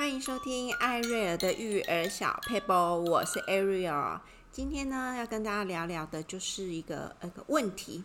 [0.00, 4.18] 欢迎收听艾瑞尔的育儿小 paper，，我是 Ariel。
[4.50, 8.02] 今天呢，要跟大家聊聊的就是一个呃个问题。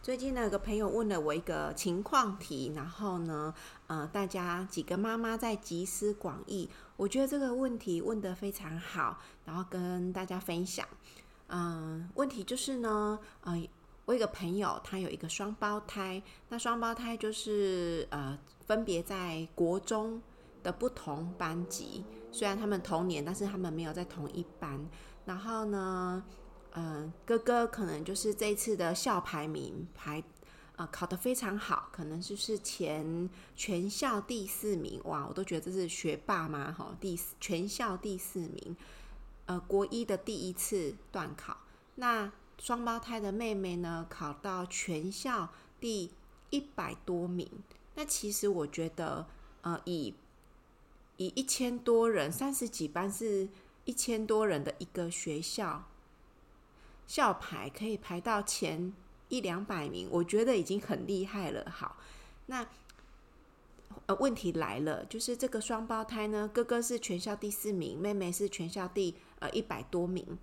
[0.00, 3.52] 最近呢，有个朋友问了我一个情况题，然后呢，
[3.88, 10.86] 呃，大家几个妈妈在集思广益，我觉得这个问题问得非常好，然后跟大家分享。
[11.48, 13.68] 嗯、问题就是呢，呃，
[14.04, 20.22] 我一个朋友，他有一个双胞胎，那双胞胎就是呃，分别在国中。
[20.62, 24.88] 的不同班级，虽然他们同年，但是他们没有在同一班。
[25.24, 26.24] 然后呢，
[26.72, 30.22] 嗯、哥哥可能就是这次的校排名排，
[30.76, 35.00] 呃，考得非常好，可能就是前全校第四名。
[35.04, 36.72] 哇，我都觉得这是学霸嘛？
[36.72, 38.76] 哈，第四全校第四名，
[39.46, 41.56] 呃，国一的第一次段考。
[41.96, 46.10] 那双胞胎的妹妹呢，考到全校第
[46.50, 47.48] 一百多名。
[47.94, 49.26] 那其实我觉得，
[49.60, 50.14] 呃，以
[51.22, 53.48] 以一千多人，三十几班是
[53.84, 55.84] 一千多人的一个学校，
[57.06, 58.92] 校排可以排到前
[59.28, 61.70] 一两百名，我觉得已经很厉害了。
[61.70, 61.96] 好，
[62.46, 62.66] 那
[64.06, 70.36] 呃问题来了，就是这个双胞胎呢，哥哥是全校第四名，妹妹是全校第呃一百多名，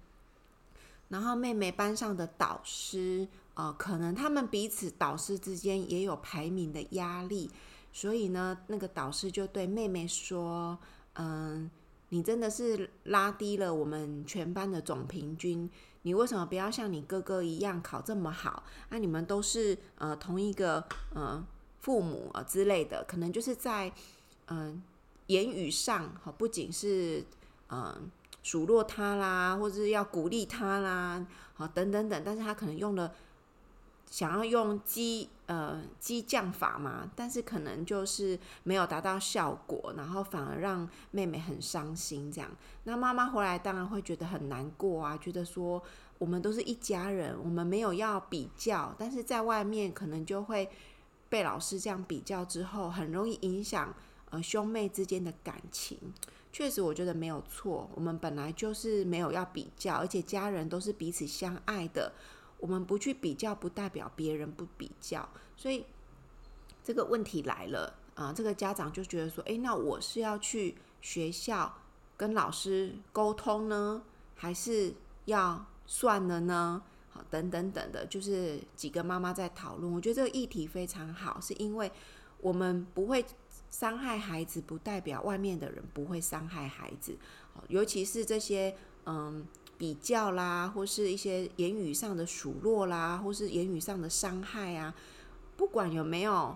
[1.10, 7.50] 然后妹妹班上的导师，呃，可能他们彼此导师之间也有排名的压力。
[7.92, 10.78] 所以呢，那个导师就对妹妹说
[11.16, 11.70] ：“嗯，
[12.10, 15.70] 你真的是拉低了我们全班的总平均。
[16.04, 18.64] 你为什么不要像你哥哥一样考这么好？
[18.90, 21.44] 那、啊、你们都是呃同一个呃
[21.80, 23.92] 父母啊之类的，可能就是在
[24.48, 24.82] 嗯、
[25.28, 27.26] 言语上哈，不仅是
[27.70, 28.10] 嗯、
[28.44, 33.12] 数落他啦，或者是要鼓励他啦，好等等等，但是他可能用了。”
[34.10, 42.32] 想要用激呃激将法嘛，但是可能就是没有达到效果，然后反而让妹妹很伤心。
[42.32, 42.50] 这样，
[42.86, 45.82] 那妈妈回来当然会觉得很难过啊，觉得说
[46.18, 50.68] 我们都是一家人，我们没有要比较，但是在外面可能就会
[51.30, 53.94] 被老师这样比较之后，很容易影响
[54.32, 55.98] 呃兄妹之间的感情。
[56.52, 62.12] 确实，我觉得没有错，我们本来就是没有要比较，而且家人都是彼此相爱的。
[62.60, 65.86] 我们不去比较，不代表别人不比较，所以
[66.84, 68.34] 这个问题来了啊！
[68.34, 71.74] 这个家长就觉得说：“诶，那我是要去学校
[72.18, 74.02] 跟老师沟通呢，
[74.36, 74.94] 还是
[75.26, 79.92] 要算了呢？”好，等等等的，就是几个妈妈在讨论。
[79.92, 81.90] 我觉得这个议题非常好，是因为
[82.42, 83.26] 我们不会
[83.72, 87.18] 伤害孩子，不代表外面的人不会伤害孩子。
[87.54, 89.48] 好尤其是这些嗯。
[89.80, 94.94] 比较啦，或是一些言语上的数落啦，或是言语上的伤害啊，
[95.56, 96.54] 不管有没有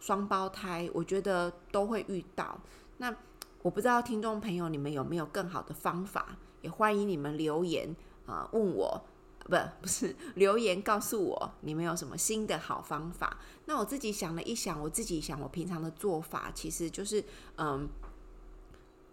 [0.00, 2.58] 双胞胎，我觉得都会遇到。
[2.98, 3.14] 那
[3.62, 7.94] 我不知道听众朋友你们有没有更好的方法，也欢迎你们留言
[8.26, 9.00] 啊、问我，
[9.44, 13.38] 不不是留言告诉我你们有什么新的好方法。
[13.66, 17.24] 那我自己想了一想，我自己想我平常的做法其实就是
[17.58, 17.88] 嗯。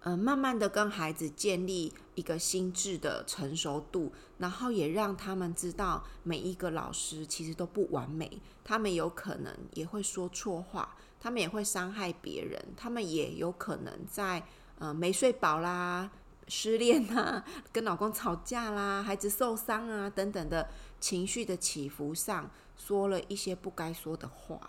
[0.05, 14.43] 嗯，慢慢的跟孩子建立一个心智的成熟度，然后也让他们知道每一个老师其实都不完美，他们有可能也会说错话，他们也会伤害别人，他们也有可能在
[14.77, 16.11] 呃没睡饱啦、
[16.49, 17.41] 失恋啦、
[17.71, 20.67] 跟老公吵架啦、孩子受伤啊等等的
[20.99, 24.59] 情绪的起伏上说了一些不该说的话。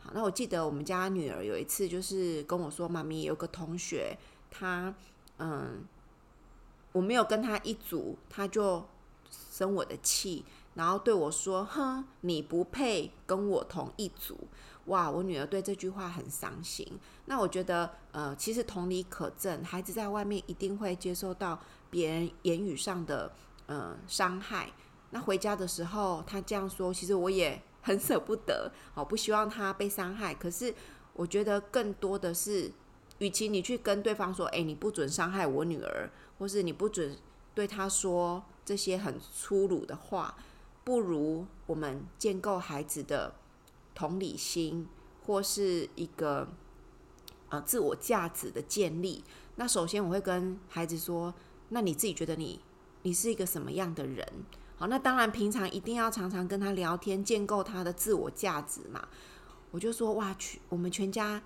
[0.00, 4.14] 好，那我记得我们家女儿有一次就是跟我说，妈咪有个同学。
[4.52, 4.94] 他，
[5.38, 5.84] 嗯，
[6.92, 8.84] 我没有跟他一组，他就
[9.30, 14.46] 生我的气，然后对我说：“哼，你不配跟我同一组。”
[14.86, 16.86] 哇，我女儿对这句话很伤心。
[17.26, 21.58] 那我觉得，呃，其实同理可证，孩子在外面一定会接受到
[21.88, 23.32] 别人言语上的，
[23.66, 24.70] 呃，伤害。
[25.10, 30.34] 那回家的时候，他这样说，其实我也很舍不得，好，不希望他被伤害。
[30.34, 30.74] 可是，
[31.12, 32.70] 我觉得更多的是。
[33.18, 37.16] 与其你去跟对方说，哎，你不准伤害我女儿，或是你不准
[37.54, 40.34] 对她说这些很粗鲁的话，
[40.82, 43.34] 不如我们建构孩子的
[43.94, 44.88] 同理心，
[45.24, 46.48] 或是一个
[47.50, 49.22] 呃自我价值的建立。
[49.56, 51.32] 那首先我会跟孩子说，
[51.68, 52.60] 那你自己觉得你
[53.02, 54.26] 你是一个什么样的人？
[54.76, 59.06] 好，那当然平常一定要常常跟他聊天，建构他的自我价值嘛。
[59.70, 61.40] 我就说，哇，去我们全家。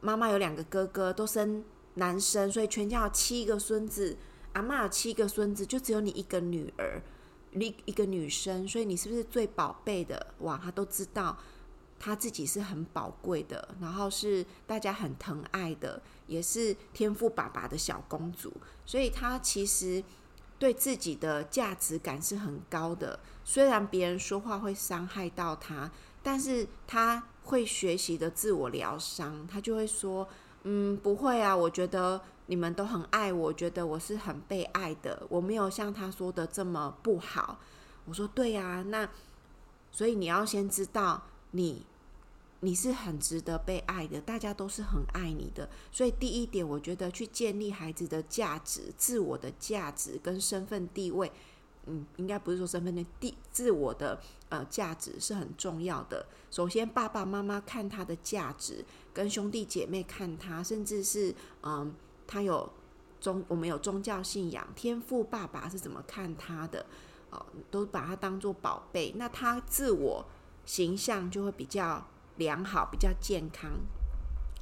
[0.00, 1.64] 妈妈有两个哥哥，都生
[1.94, 4.16] 男生，所以全家有七个孙子。
[4.52, 7.00] 阿嬷有七个孙子，就只有你一个女儿，
[7.52, 10.34] 一一个女生，所以你是不是最宝贝的？
[10.38, 11.36] 哇，他都知道。
[12.02, 18.50] 他自己是很宝贵的，然后是大家很疼爱的，也是天赋爸爸的小公主，
[18.86, 20.02] 所以他其实
[20.58, 23.20] 对自己的价值感是很高的。
[23.44, 25.92] 虽然别人说话会伤害到他，
[26.22, 30.26] 但是他会学习的自我疗伤，他就会说
[30.64, 37.60] ：“嗯，不会啊，我觉得你们都很爱我，觉得我是很被爱的，我没有像他说的这么不好。”
[38.06, 39.08] 我说：“对啊，那
[39.92, 41.84] 所以你要先知道你。”
[42.62, 45.66] 你是很值得被爱的，大家都是很爱你的。
[45.90, 51.32] 所以第一点，我觉得去建立孩子的价值、自我的价值跟身份地位，
[51.86, 56.26] 嗯，应该不是说身份的地，自我的呃价值是很重要的。
[56.50, 61.94] 首先，爸爸妈妈看他的价值，跟兄弟姐妹看他，甚至是嗯，
[62.26, 62.70] 他有
[63.20, 66.84] 宗，我们有宗教信仰，天父爸爸是怎么看他的？
[67.30, 70.24] 哦，都把他当做宝贝，那他自我
[70.64, 72.06] 形象就会比较。
[72.36, 73.70] 良好，比较健康。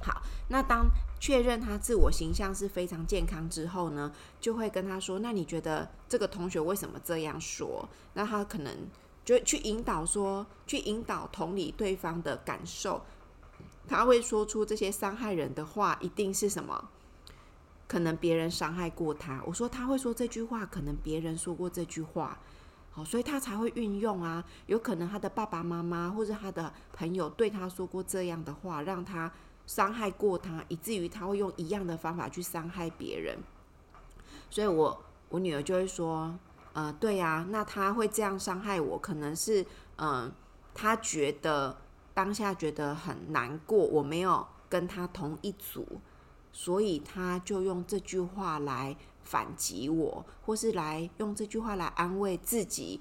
[0.01, 8.73] 好，那当确认他自我形象是非常健康之后呢，就会跟他说：“那你觉得这个同学为什么这样说？”那他可能
[9.25, 13.03] 就去引导说，去引导同理对方的感受。
[13.87, 16.89] 他会说出这些伤害人的话，一定是什么？
[17.87, 19.41] 可能别人伤害过他。
[19.45, 22.39] 我说他会说这句话，可能别人说过这句话。
[22.91, 24.43] 好，所以他才会运用啊。
[24.67, 29.31] 有可能他的爸爸妈妈或者他的朋友对他说过这样的话，让他
[29.69, 33.37] 伤害过他，以至于他会用一样的方法去伤害别人。
[34.49, 36.33] 所以我我女儿就会说，
[36.73, 39.61] 呃，对呀，那他会这样伤害我，可能是
[39.97, 40.31] 嗯、呃，
[40.73, 41.77] 他觉得
[42.15, 46.01] 当下觉得很难过，我没有跟他同一组，
[46.51, 48.97] 所以他就用这句话来。
[49.21, 52.99] 反击我，或是来用这句话来安慰自己，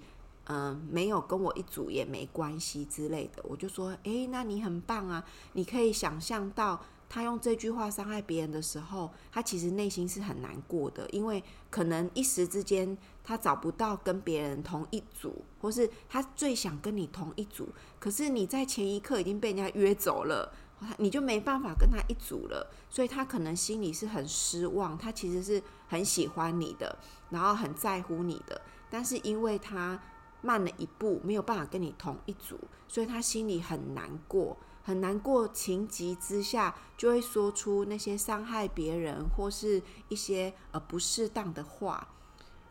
[0.48, 3.42] 嗯、没有跟我一组也没关系之类的。
[3.44, 5.24] 我就说，诶，那你很棒啊！
[5.52, 17.68] 你可以想象到他用这句话伤害别人的时候，他其实内心是很难过的，因为可能一时之间他找不到跟别人同一组，或是他最想跟你同一组，
[17.98, 20.52] 可是你在前一刻已经被人家约走了。
[20.98, 24.96] 你就没办法跟他一组了，所以他可能心里是很失望。
[24.96, 26.96] 他其实是很喜欢你的，
[27.30, 30.00] 然后很在乎你的，但是因为他
[30.40, 35.46] 慢了一步，没有办法跟你同一组，所以他心里很难过，很难过。
[35.49, 42.08] 情急之下，就会说出那些伤害别人或是一些呃不适当的话。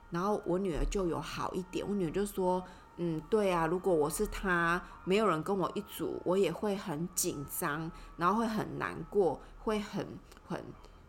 [0.10, 2.64] 然后我女儿就有好一点，我女儿就说。
[3.00, 10.04] 嗯，对啊，如果我是他，没有人跟我一组，我也会很紧张，然后会很难过，会很
[10.48, 10.64] 很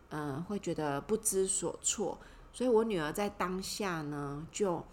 [0.09, 2.19] 嗯，会觉得不知所措。
[2.53, 4.85] 所以我女儿在当下呢，就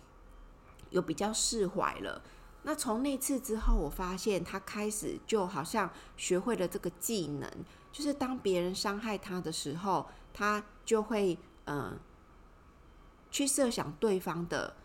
[0.91, 2.23] 有比较释怀了。
[2.63, 7.51] 那从那次之后，我发现他开始就好像学会了这个技能，
[7.93, 11.99] 就是当别人伤害他的时候，他就会嗯，
[13.31, 14.77] 去设想对方的。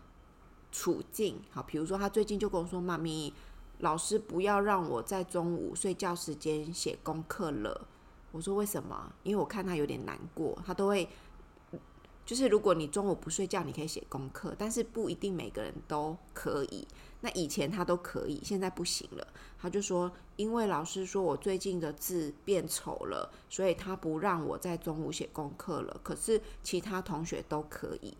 [0.74, 3.30] 处境好，比如说他最近就跟我说：“妈咪，
[3.80, 7.86] 老师不要让我在中午睡觉时间写功课了。”
[8.32, 11.06] 我说：“为什么？”因为我看他有点难过，他都会
[12.24, 16.86] 就是如果你中午不睡觉，你可以写功课，但是不一定每个人都可以。
[17.20, 19.26] 那以前他都可以，现在不行了。
[19.60, 26.00] 他就说：“因为老师说我最近的字变丑了，所以他不让我在中午写功课了。
[26.02, 28.16] 可是其他同学都可以。”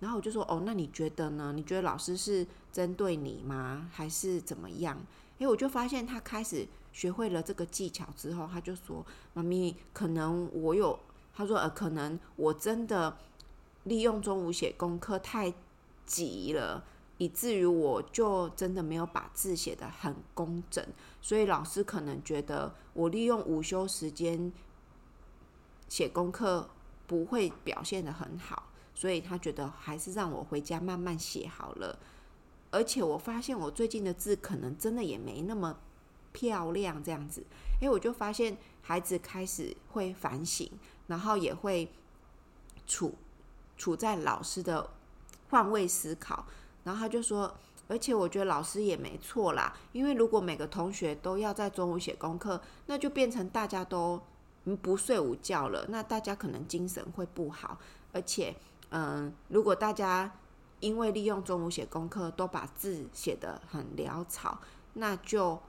[0.00, 1.52] 然后我就说：“哦，那你觉得呢？
[1.54, 3.90] 你觉得老师是针对你吗？
[3.92, 4.98] 还是怎么样？”
[5.38, 9.04] 诶我就发现他开始学会了这个技巧之后，他就说
[9.34, 10.98] ：“妈咪，可能我有……
[11.34, 13.16] 他说呃，可能我真的
[13.84, 15.52] 利用中午写功课太
[16.06, 16.84] 急了，
[17.18, 20.84] 以至于我就真的没有把字写得很工整，
[21.20, 24.52] 所以老师可能觉得我利用午休时间
[25.88, 26.70] 写功课
[27.06, 31.98] 不会表现得很好。”所以他觉得还是让我回家慢慢写好了，
[32.70, 35.78] 而且我发现我最近的字可能真的也没那么
[36.32, 37.42] 漂亮，这样子，
[37.80, 40.70] 诶我就发现孩子开始会反省，
[41.06, 41.90] 然后也会
[42.86, 43.14] 处
[43.80, 44.90] 处在老师的
[45.48, 46.44] 换位思考，
[46.84, 47.56] 然后他就说，
[47.88, 54.20] 而且我觉得老师也没错啦，因为如果每个同学都要在中午写功课，那就变成大家都
[54.82, 57.78] 不睡午觉了，那大家可能精神会不好，
[58.12, 58.54] 而且。
[58.92, 60.32] 嗯，如果大家
[60.80, 64.60] 因为利用中午写功课都把字写得很潦草，
[64.94, 65.62] 那就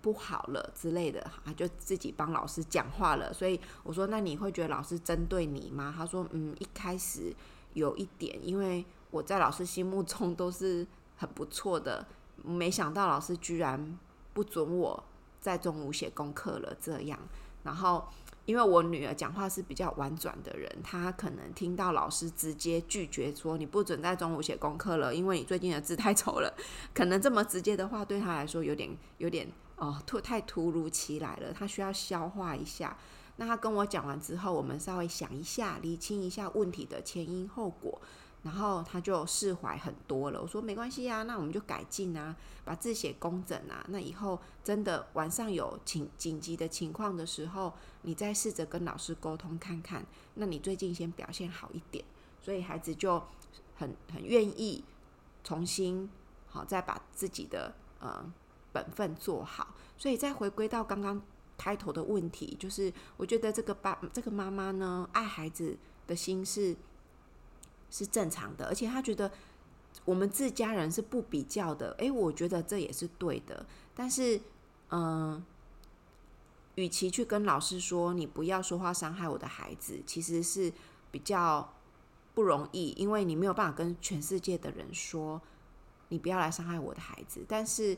[0.00, 3.32] 不好了之类的，啊，就自己帮老师讲话了。
[3.32, 5.92] 所以我说，那你会觉得老师针对你吗？
[5.96, 7.34] 他说，嗯，一开始
[7.74, 10.86] 有一点，因为我在老师心目中都是
[11.16, 12.06] 很不错的，
[12.44, 13.98] 没想到老师居然
[14.32, 15.04] 不准我
[15.40, 17.18] 在中午写功课了这样。
[17.62, 18.06] 然后，
[18.44, 26.54] 因为我女儿讲话是比较婉转的人，她可能听到老师直接拒绝说你不准在中午写功课了，因为你最近的字太丑了。
[26.94, 32.96] 可能这么直接的话对她来说有点有点哦突太突如其来了，他需要消化一下。
[33.36, 38.00] 那他跟我讲完之后，我们稍微想一下，理清一下问题的前因后果。
[38.42, 40.40] 然后他就释怀很多了。
[40.40, 43.84] 我说没关系啊，那我们就改进啊，把字写工整啊。
[43.88, 50.06] 那以后真的晚上有紧紧急的情况的时候，你再试着跟老师沟通看看。
[50.34, 52.04] 那你最近先表现好一点，
[52.40, 53.20] 所以孩子就
[53.74, 54.84] 很很愿意
[55.42, 56.08] 重新
[56.46, 58.32] 好再把自己的呃
[58.76, 59.74] 本分做好。
[59.96, 61.22] 所以再回归到刚刚
[61.56, 66.76] 开头的问题，就是我觉得这个爸这个妈妈呢，爱孩子的心是。
[67.88, 69.30] 是正常的，而且他觉得
[70.04, 73.64] 我们自家人是不比较的，诶，我觉得这也是对的。
[73.94, 74.40] 但是，
[74.90, 75.42] 嗯、
[76.74, 80.70] 与其去跟老师说你不要说话伤害我的孩子，其实是
[81.12, 81.74] 比较
[82.34, 85.40] 不容易，因为你没有办法跟全世界的人说
[86.08, 87.44] 你不要来伤害我的孩子。
[87.48, 87.96] 但是，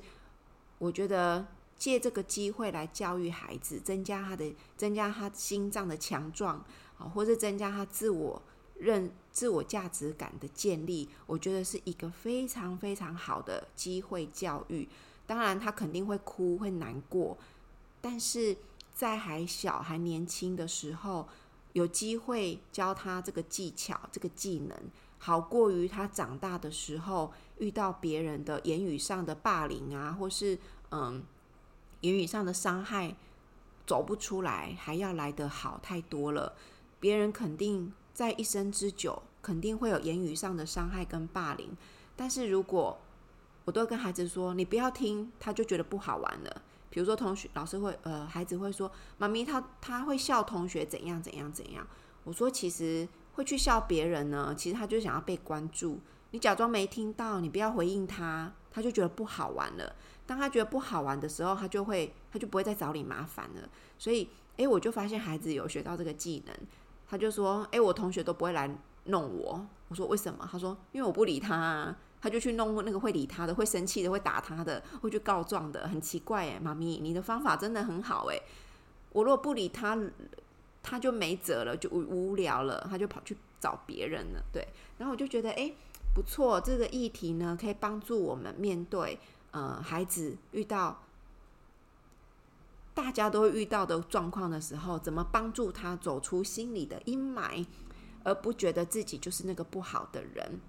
[0.78, 6.64] 我觉得借这个机会来教育孩子，增加他的增加他心脏的强壮
[6.98, 8.42] 啊，或者增加他自我。
[8.80, 14.88] 认自我价值感的建立，我觉得是一个非常非常好的机会教育。
[15.26, 17.36] 当然，他肯定会哭，会难过，
[18.00, 18.56] 但是
[18.94, 21.26] 在还小、还年轻的时候，
[21.72, 24.78] 有机会教他这个技巧、这个技能，
[25.18, 30.58] 好过于他长大的时候遇到别人的言语上的霸凌啊，或是
[30.90, 31.22] 嗯，
[32.00, 33.14] 言语上的伤害，
[33.86, 36.54] 走不出来，还要来得好太多了。
[36.98, 37.92] 别人肯定。
[38.18, 41.68] 在一生之久，肯定会有言语上的伤害跟霸凌。
[42.16, 42.98] 但是如果
[43.64, 46.62] 我都跟孩子说，你不要听，他就觉得不好玩了。
[46.90, 51.86] 比如说，同学、老师会，呃，孩子会说，妈咪，他他会笑同学怎样怎样怎样。
[52.24, 56.00] 我说，其实会去笑别人呢，其实他就想要被关注。
[56.30, 59.94] 你假装没听到，你不要回应他，他就觉得不好玩了。
[60.26, 63.68] 当他觉得不好玩的时候，他就会，他就不会再找你麻烦了。
[63.98, 66.54] 所以，诶，我就发现孩子有学到这个技能。
[67.08, 68.70] 他就说：“诶，我同学都不会来
[69.04, 78.42] 弄我。”我说：“为什么？”他说：“因为我不理他。”他就去弄那个会理他的、会生气的、会打他的、会去告状的，很奇怪诶，妈咪，你的方法真的很好诶。
[79.12, 79.96] 我如果不理他，
[80.82, 84.42] 他就没辙了，就无聊了，他就跑去找别人了。
[84.52, 84.66] 对，
[84.98, 85.76] 然后我就觉得，诶，
[86.18, 89.20] 不错，这个议题呢，可以帮助我们面对
[89.52, 91.00] 呃孩子遇到。
[92.92, 97.64] 大家都遇到的状况的时候，怎么帮助他走出心里的阴霾，
[98.24, 100.60] 而不觉得自己就是那个不好的人？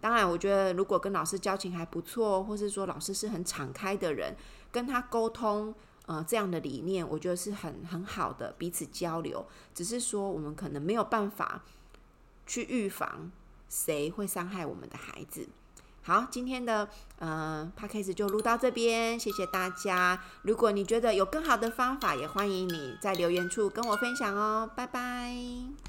[0.00, 4.34] 当然，我觉得如果跟老师交情还不错，或是说老师是很敞开的人，
[4.72, 5.74] 跟他沟通，
[6.06, 9.44] 呃，这样的理念，我觉得是很很好的，彼此交流。
[9.74, 11.62] 只是说，我们可能没有办法
[12.46, 13.30] 去预防
[13.68, 15.48] 谁会伤害我们的孩子。
[16.02, 20.22] 好，今天的呃 Podcast 就录到这边，谢谢大家。
[20.42, 24.70] 如果你觉得有更好的方法，也欢迎你在留言处跟我分享哦。
[24.74, 25.87] 拜拜。